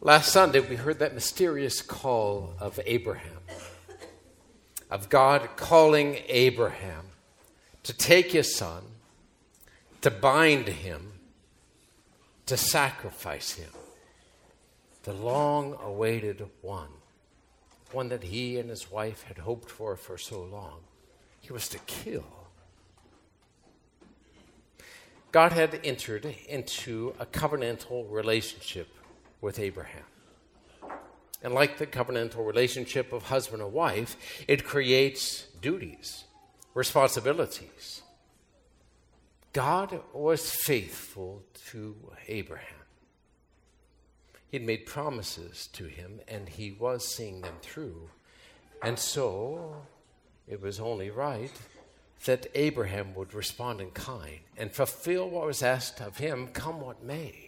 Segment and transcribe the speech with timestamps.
[0.00, 3.40] Last Sunday, we heard that mysterious call of Abraham,
[4.92, 7.06] of God calling Abraham
[7.82, 8.84] to take his son,
[10.02, 11.14] to bind him,
[12.46, 13.72] to sacrifice him,
[15.02, 16.90] the long awaited one,
[17.90, 20.78] one that he and his wife had hoped for for so long.
[21.40, 22.24] He was to kill.
[25.32, 28.86] God had entered into a covenantal relationship
[29.40, 30.04] with Abraham.
[31.42, 34.16] And like the covenantal relationship of husband and wife,
[34.48, 36.24] it creates duties,
[36.74, 38.02] responsibilities.
[39.52, 42.66] God was faithful to Abraham.
[44.50, 48.08] He had made promises to him, and he was seeing them through.
[48.82, 49.82] And so
[50.46, 51.52] it was only right
[52.24, 57.02] that Abraham would respond in kind and fulfill what was asked of him, come what
[57.02, 57.47] may.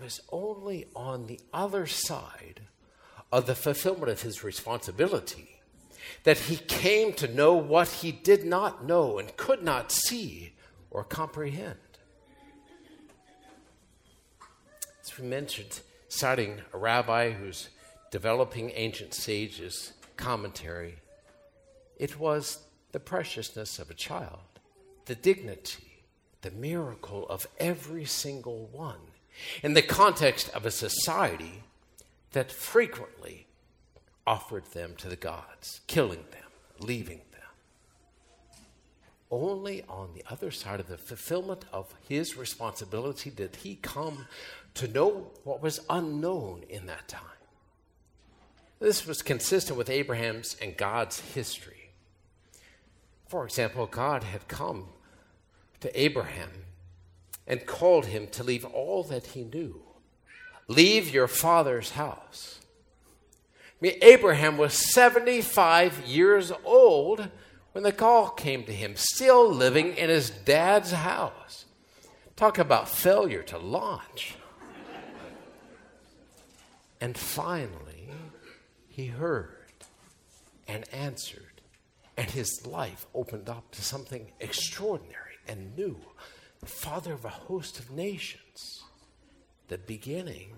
[0.00, 2.62] Was only on the other side
[3.30, 5.60] of the fulfillment of his responsibility
[6.24, 10.54] that he came to know what he did not know and could not see
[10.90, 11.76] or comprehend.
[15.04, 17.68] As we mentioned, citing a rabbi who's
[18.10, 20.96] developing ancient sages' commentary,
[21.98, 22.60] it was
[22.92, 24.60] the preciousness of a child,
[25.04, 26.04] the dignity,
[26.40, 29.00] the miracle of every single one
[29.62, 31.62] in the context of a society
[32.32, 33.46] that frequently
[34.26, 38.58] offered them to the gods, killing them, leaving them.
[39.30, 44.26] Only on the other side of the fulfillment of his responsibility did he come
[44.74, 47.22] to know what was unknown in that time.
[48.80, 51.90] This was consistent with Abraham's and God's history.
[53.26, 54.88] For example, God had come
[55.80, 56.50] to Abraham
[57.48, 59.80] and called him to leave all that he knew.
[60.68, 62.60] Leave your father's house.
[63.64, 67.28] I mean, Abraham was 75 years old
[67.72, 71.64] when the call came to him, still living in his dad's house.
[72.36, 74.34] Talk about failure to launch.
[77.00, 78.10] and finally,
[78.88, 79.54] he heard
[80.66, 81.62] and answered,
[82.16, 85.98] and his life opened up to something extraordinary and new
[86.66, 88.82] father of a host of nations,
[89.68, 90.52] the beginning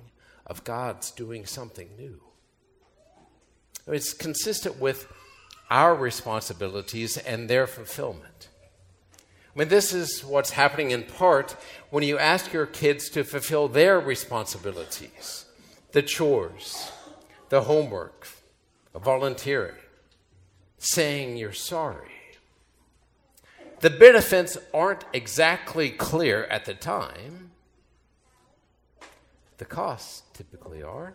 [0.47, 2.21] of God's doing something new.
[3.87, 5.07] It's consistent with
[5.69, 8.49] our responsibilities and their fulfillment.
[9.55, 11.57] I mean, this is what's happening in part
[11.91, 15.47] when you ask your kids to fulfill their responsibilities
[15.93, 16.93] the chores,
[17.49, 18.29] the homework,
[18.95, 19.75] volunteering,
[20.79, 22.20] saying you're sorry
[23.81, 27.51] the benefits aren't exactly clear at the time.
[29.59, 31.15] The costs typically are.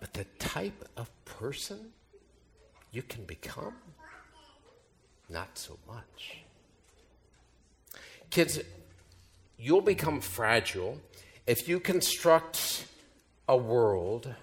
[0.00, 1.92] But the type of person
[2.92, 3.74] you can become,
[5.28, 6.38] not so much.
[8.30, 8.60] Kids,
[9.58, 10.98] you'll become fragile
[11.46, 12.86] if you construct
[13.48, 14.34] a world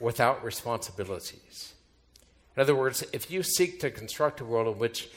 [0.00, 1.74] without responsibilities.
[2.54, 5.08] In other words, if you seek to construct a world in which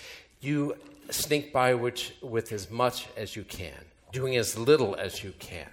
[0.41, 0.75] you
[1.09, 5.67] sneak by which, with as much as you can, doing as little as you can,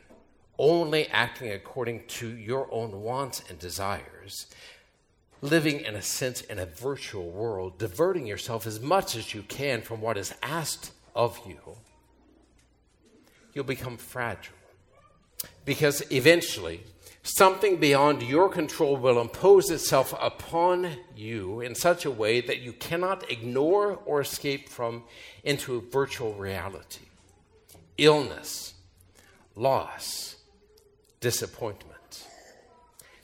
[0.59, 4.47] only acting according to your own wants and desires,
[5.43, 9.83] living in a sense in a virtual world, diverting yourself as much as you can
[9.83, 11.59] from what is asked of you,
[13.53, 14.55] you'll become fragile.
[15.65, 16.81] Because eventually,
[17.27, 22.73] something beyond your control will impose itself upon you in such a way that you
[22.73, 25.03] cannot ignore or escape from
[25.43, 27.05] into a virtual reality.
[27.99, 28.75] Illness,
[29.57, 30.37] loss,
[31.21, 32.27] disappointment.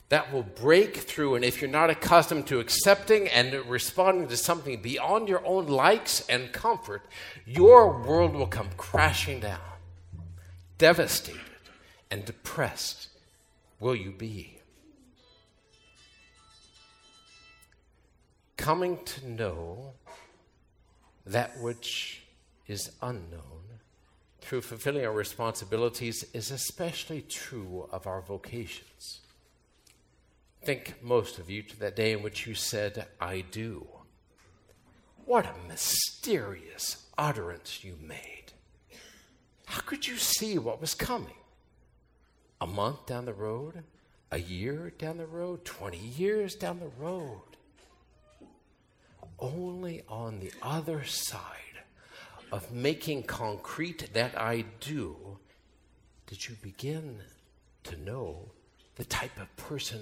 [0.09, 4.81] That will break through, and if you're not accustomed to accepting and responding to something
[4.81, 7.03] beyond your own likes and comfort,
[7.45, 9.59] your world will come crashing down,
[10.77, 11.39] devastated
[12.11, 13.07] and depressed
[13.83, 14.57] will you be?
[18.55, 19.91] Coming to know
[21.25, 22.23] that which
[22.65, 23.41] is unknown
[24.39, 29.19] through fulfilling our responsibilities is especially true of our vocations.
[30.63, 33.85] Think most of you to that day in which you said, I do.
[35.25, 38.53] What a mysterious utterance you made.
[39.65, 41.42] How could you see what was coming?
[42.63, 43.83] A month down the road,
[44.31, 47.41] a year down the road, 20 years down the road.
[49.37, 51.41] Only on the other side
[52.53, 55.17] of making concrete that I do
[56.25, 57.19] did you begin
[57.83, 58.45] to know
[58.95, 59.99] the type of person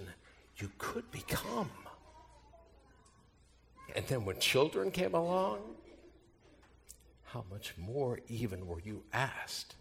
[0.57, 1.71] you could become.
[3.95, 5.61] And then when children came along,
[7.23, 9.73] how much more even were you asked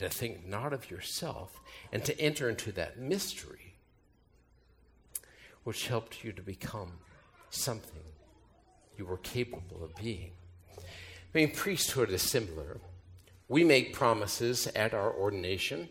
[0.00, 1.60] to think not of yourself
[1.92, 3.74] and to enter into that mystery
[5.62, 6.92] which helped you to become
[7.50, 8.00] something
[8.96, 10.30] you were capable of being.
[10.78, 10.82] I
[11.34, 12.78] mean, priesthood is similar.
[13.46, 15.90] We make promises at our ordination.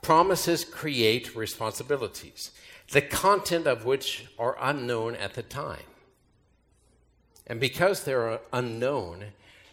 [0.00, 2.52] Promises create responsibilities,
[2.92, 5.90] the content of which are unknown at the time.
[7.44, 9.32] And because they're unknown,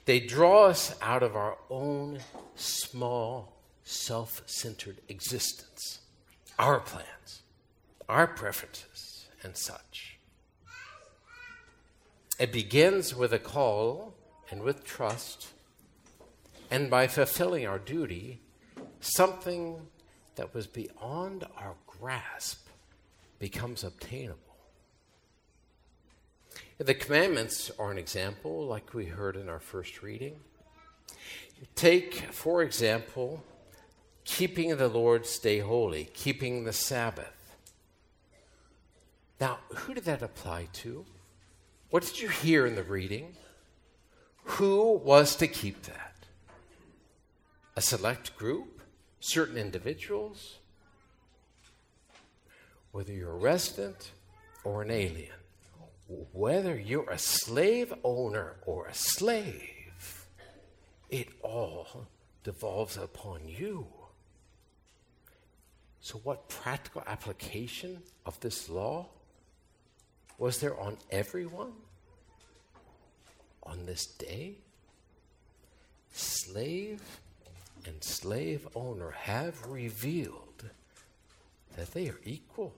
[0.09, 2.17] they draw us out of our own
[2.55, 3.53] small,
[3.83, 5.99] self centered existence,
[6.57, 7.43] our plans,
[8.09, 10.17] our preferences, and such.
[12.39, 14.15] It begins with a call
[14.49, 15.49] and with trust,
[16.71, 18.41] and by fulfilling our duty,
[19.01, 19.89] something
[20.37, 22.67] that was beyond our grasp
[23.37, 24.48] becomes obtainable.
[26.79, 30.39] The commandments are an example, like we heard in our first reading.
[31.75, 33.43] Take, for example,
[34.23, 37.57] keeping the Lord's day holy, keeping the Sabbath.
[39.41, 41.05] Now, who did that apply to?
[41.89, 43.35] What did you hear in the reading?
[44.43, 46.15] Who was to keep that?
[47.75, 48.81] A select group?
[49.19, 50.59] Certain individuals?
[52.93, 54.11] Whether you're a resident
[54.63, 55.38] or an alien,
[56.09, 60.27] whether you're a slave owner or a slave,
[61.09, 62.07] it all
[62.43, 63.87] devolves upon you.
[66.01, 69.07] So, what practical application of this law
[70.39, 71.73] was there on everyone
[73.63, 74.55] on this day?
[76.11, 77.01] Slave
[77.85, 80.69] and slave owner have revealed
[81.75, 82.73] that they are equal.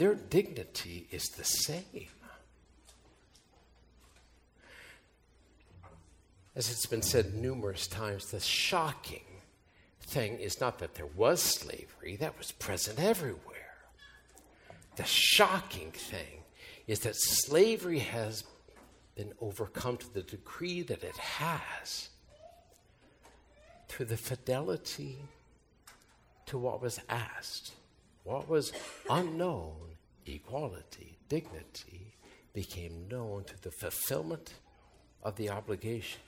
[0.00, 2.08] Their dignity is the same.
[6.56, 9.26] As it's been said numerous times, the shocking
[10.00, 13.74] thing is not that there was slavery, that was present everywhere.
[14.96, 16.44] The shocking thing
[16.86, 18.44] is that slavery has
[19.16, 22.08] been overcome to the degree that it has
[23.88, 25.18] through the fidelity
[26.46, 27.72] to what was asked,
[28.24, 28.72] what was
[29.08, 29.96] unknown,
[30.26, 32.14] equality, dignity,
[32.52, 34.54] became known to the fulfillment
[35.22, 36.22] of the obligations.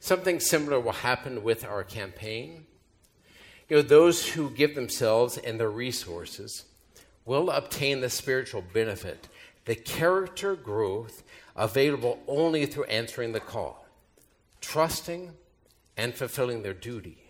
[0.00, 2.66] Something similar will happen with our campaign.
[3.68, 6.64] You know, those who give themselves and their resources
[7.24, 9.28] will obtain the spiritual benefit,
[9.64, 11.22] the character growth
[11.56, 13.86] available only through answering the call,
[14.60, 15.32] trusting
[15.96, 17.23] and fulfilling their duty.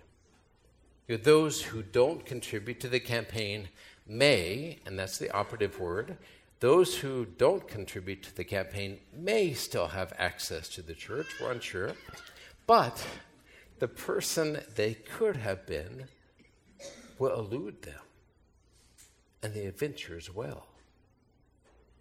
[1.09, 3.69] Those who don't contribute to the campaign
[4.07, 6.17] may, and that's the operative word,
[6.61, 11.53] those who don't contribute to the campaign may still have access to the church, we're
[11.53, 11.93] unsure,
[12.67, 13.05] but
[13.81, 16.09] the person they could have been
[17.19, 18.01] will elude them
[19.43, 20.67] and the adventure as well.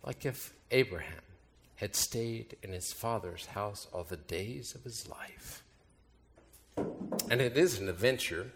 [0.06, 1.22] Like if Abraham
[1.76, 5.64] had stayed in his father's house all the days of his life.
[7.30, 8.52] And it is an adventure.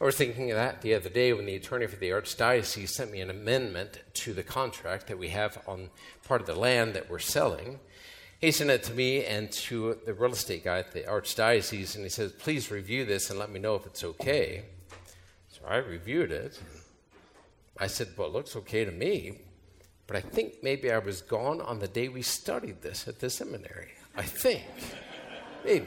[0.00, 3.10] I was thinking of that the other day when the attorney for the archdiocese sent
[3.10, 5.90] me an amendment to the contract that we have on
[6.26, 7.80] part of the land that we're selling.
[8.38, 12.04] He sent it to me and to the real estate guy at the archdiocese, and
[12.04, 14.64] he says, Please review this and let me know if it's okay.
[15.48, 16.60] So I reviewed it.
[17.78, 19.38] I said, Well, it looks okay to me,
[20.06, 23.30] but I think maybe I was gone on the day we studied this at the
[23.30, 23.92] seminary.
[24.14, 24.64] I think.
[25.64, 25.86] maybe.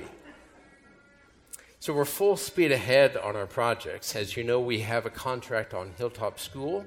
[1.79, 4.15] So we're full speed ahead on our projects.
[4.15, 6.85] As you know, we have a contract on Hilltop School.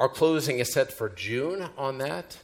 [0.00, 2.38] Our closing is set for June on that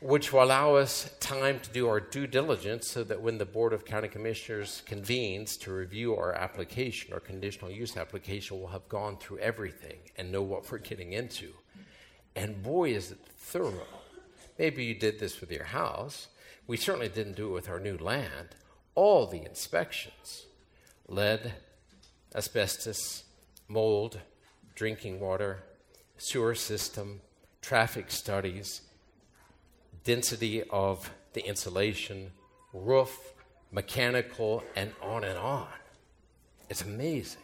[0.00, 3.72] which will allow us time to do our due diligence so that when the Board
[3.72, 9.16] of County Commissioners convenes to review our application, our conditional use application, we'll have gone
[9.16, 11.52] through everything and know what we're getting into.
[12.36, 13.88] And boy, is it thorough.
[14.56, 16.28] Maybe you did this with your house.
[16.68, 18.54] We certainly didn't do it with our new land.
[18.94, 20.46] All the inspections
[21.06, 21.54] lead,
[22.34, 23.24] asbestos,
[23.68, 24.20] mold,
[24.74, 25.62] drinking water,
[26.16, 27.20] sewer system,
[27.60, 28.82] traffic studies
[30.08, 32.30] density of the insulation,
[32.72, 33.34] roof,
[33.70, 35.68] mechanical, and on and on.
[36.70, 37.42] It's amazing.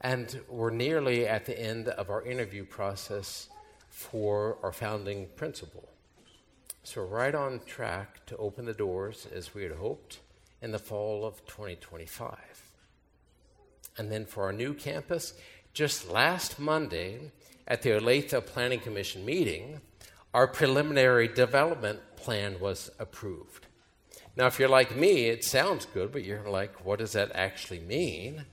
[0.00, 3.48] And we're nearly at the end of our interview process
[3.90, 5.88] for our founding principal.
[6.90, 10.20] So, right on track to open the doors as we had hoped
[10.62, 12.38] in the fall of 2025.
[13.98, 15.34] And then for our new campus,
[15.74, 17.30] just last Monday
[17.66, 19.82] at the Olathe Planning Commission meeting,
[20.32, 23.66] our preliminary development plan was approved.
[24.34, 27.80] Now, if you're like me, it sounds good, but you're like, what does that actually
[27.80, 28.46] mean?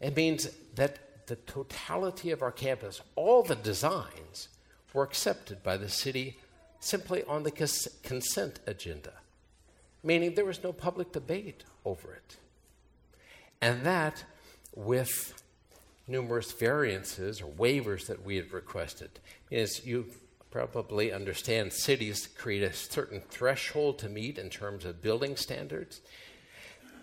[0.00, 4.48] It means that the totality of our campus, all the designs,
[4.94, 6.38] were accepted by the city
[6.80, 9.12] simply on the cons- consent agenda,
[10.02, 12.36] meaning there was no public debate over it.
[13.60, 14.24] And that
[14.74, 15.42] with
[16.06, 19.10] numerous variances or waivers that we had requested.
[19.52, 20.06] As you
[20.50, 26.00] probably understand, cities create a certain threshold to meet in terms of building standards.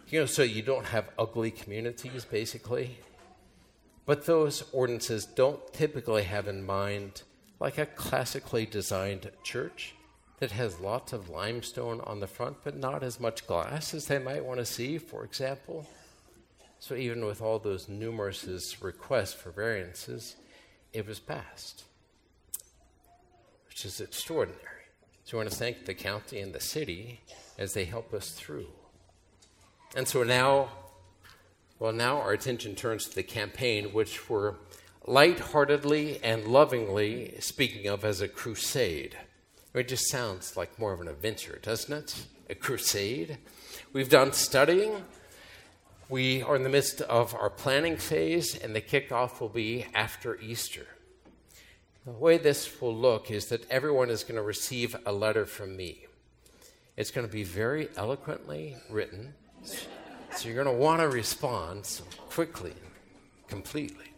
[0.10, 2.98] You know, so you don't have ugly communities, basically.
[4.06, 7.24] But those ordinances don't typically have in mind
[7.60, 9.96] like a classically designed church
[10.40, 14.20] that has lots of limestone on the front, but not as much glass as they
[14.20, 15.88] might want to see, for example.
[16.80, 20.36] So, even with all those numerous requests for variances,
[20.92, 21.86] it was passed,
[23.68, 24.62] which is extraordinary.
[25.24, 27.22] So, we want to thank the county and the city
[27.58, 28.68] as they help us through.
[29.96, 30.70] And so now,
[31.80, 34.56] well, now our attention turns to the campaign, which we're
[35.08, 39.16] lightheartedly and lovingly speaking of as a crusade.
[39.74, 42.26] It just sounds like more of an adventure, doesn't it?
[42.50, 43.38] A crusade.
[43.94, 45.04] We've done studying.
[46.10, 50.40] We are in the midst of our planning phase, and the kickoff will be after
[50.40, 50.88] Easter.
[52.06, 55.76] The way this will look is that everyone is going to receive a letter from
[55.76, 56.06] me.
[56.98, 59.34] It's going to be very eloquently written,
[59.64, 62.74] so you're going to want to respond quickly,
[63.48, 64.15] completely.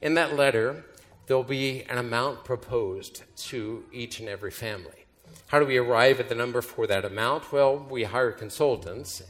[0.00, 0.84] In that letter,
[1.26, 5.06] there'll be an amount proposed to each and every family.
[5.48, 7.50] How do we arrive at the number for that amount?
[7.50, 9.22] Well, we hire consultants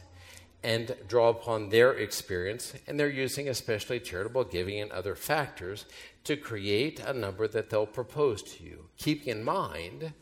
[0.61, 5.85] and draw upon their experience, and they're using especially charitable giving and other factors
[6.25, 8.89] to create a number that they'll propose to you.
[8.97, 10.13] Keeping in mind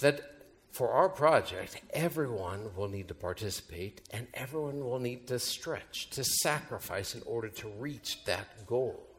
[0.00, 0.20] that
[0.70, 6.24] for our project, everyone will need to participate and everyone will need to stretch, to
[6.24, 9.13] sacrifice in order to reach that goal.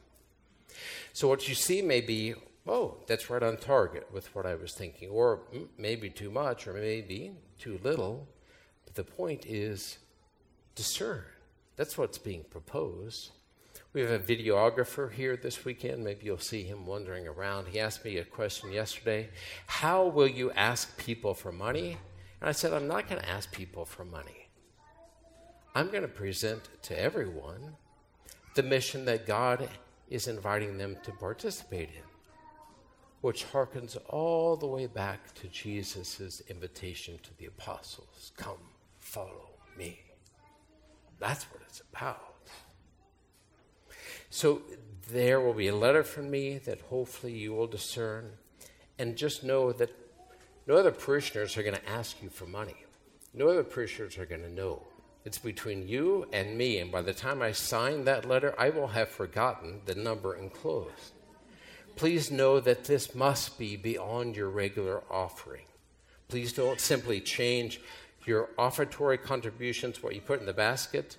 [1.14, 2.36] So what you see may be,
[2.68, 5.42] oh, that's right on target with what I was thinking, or
[5.78, 8.28] maybe too much, or maybe too little.
[8.86, 9.98] But the point is
[10.76, 11.24] discern.
[11.76, 13.32] That's what's being proposed.
[13.94, 16.04] We have a videographer here this weekend.
[16.04, 17.68] Maybe you'll see him wandering around.
[17.68, 19.30] He asked me a question yesterday
[19.68, 21.98] How will you ask people for money?
[22.42, 24.50] And I said, I'm not going to ask people for money.
[25.74, 27.76] I'm going to present to everyone
[28.56, 29.70] the mission that God
[30.10, 32.04] is inviting them to participate in,
[33.22, 38.58] which harkens all the way back to Jesus' invitation to the apostles come,
[39.00, 40.00] follow me.
[41.20, 42.36] That's what it's about.
[44.30, 44.62] So
[45.12, 48.32] there will be a letter from me that hopefully you will discern.
[48.98, 49.92] And just know that
[50.68, 52.76] no other parishioners are going to ask you for money.
[53.34, 54.82] No other parishioners are going to know.
[55.26, 58.88] It's between you and me, and by the time I sign that letter, I will
[58.88, 61.14] have forgotten the number enclosed.
[61.96, 65.66] Please know that this must be beyond your regular offering.
[66.28, 67.82] Please don't simply change
[68.28, 71.18] your offertory contributions, what you put in the basket,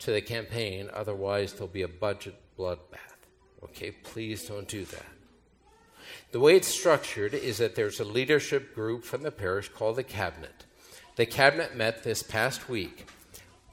[0.00, 3.16] to the campaign, otherwise, there'll be a budget bloodbath.
[3.64, 5.06] Okay, please don't do that.
[6.32, 10.02] The way it's structured is that there's a leadership group from the parish called the
[10.02, 10.66] Cabinet.
[11.16, 13.06] The Cabinet met this past week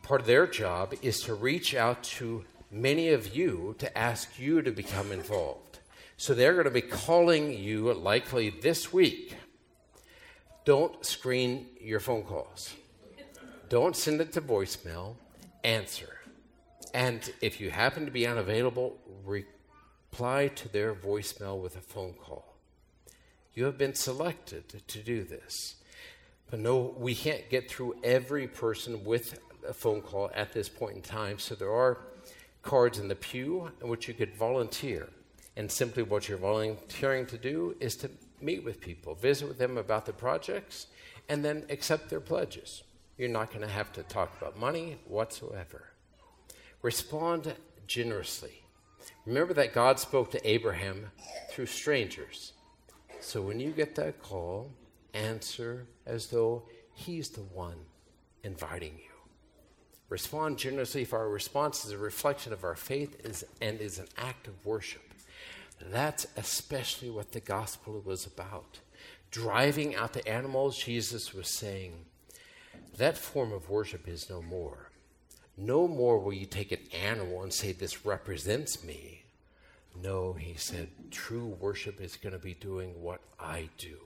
[0.03, 4.61] part of their job is to reach out to many of you to ask you
[4.61, 5.79] to become involved.
[6.17, 9.35] So they're going to be calling you likely this week.
[10.65, 12.73] Don't screen your phone calls.
[13.69, 15.15] Don't send it to voicemail.
[15.63, 16.19] Answer.
[16.93, 22.55] And if you happen to be unavailable, reply to their voicemail with a phone call.
[23.53, 25.75] You have been selected to do this.
[26.49, 30.95] But no, we can't get through every person with a phone call at this point
[30.95, 31.39] in time.
[31.39, 31.99] So there are
[32.61, 35.09] cards in the pew in which you could volunteer.
[35.55, 38.09] And simply what you're volunteering to do is to
[38.41, 40.87] meet with people, visit with them about the projects,
[41.29, 42.83] and then accept their pledges.
[43.17, 45.89] You're not going to have to talk about money whatsoever.
[46.81, 47.53] Respond
[47.87, 48.63] generously.
[49.25, 51.11] Remember that God spoke to Abraham
[51.51, 52.53] through strangers.
[53.19, 54.71] So when you get that call,
[55.13, 56.63] answer as though
[56.95, 57.77] He's the one
[58.43, 59.12] inviting you.
[60.13, 64.05] Respond generously if our response is a reflection of our faith is, and is an
[64.15, 65.01] act of worship.
[65.89, 68.77] That's especially what the gospel was about.
[69.31, 71.93] Driving out the animals, Jesus was saying,
[72.97, 74.91] That form of worship is no more.
[75.57, 79.23] No more will you take an animal and say, This represents me.
[79.99, 83.97] No, he said, true worship is going to be doing what I do,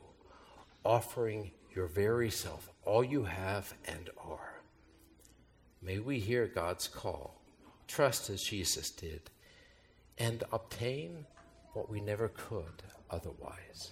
[0.86, 4.57] offering your very self, all you have and are.
[5.88, 7.40] May we hear God's call,
[7.88, 9.22] trust as Jesus did,
[10.18, 11.26] and obtain
[11.72, 13.92] what we never could otherwise.